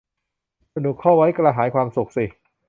[0.75, 2.25] สนุกเข้าไว้ กระหายความสุขสิ